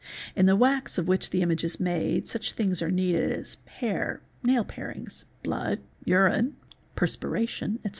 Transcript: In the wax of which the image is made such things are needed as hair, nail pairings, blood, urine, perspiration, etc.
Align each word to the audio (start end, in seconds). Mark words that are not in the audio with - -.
In 0.35 0.47
the 0.47 0.55
wax 0.55 0.97
of 0.97 1.07
which 1.07 1.29
the 1.29 1.43
image 1.43 1.63
is 1.63 1.79
made 1.79 2.27
such 2.27 2.53
things 2.53 2.81
are 2.81 2.89
needed 2.89 3.31
as 3.33 3.57
hair, 3.77 4.23
nail 4.41 4.65
pairings, 4.65 5.25
blood, 5.43 5.81
urine, 6.05 6.55
perspiration, 6.95 7.75
etc. 7.85 7.89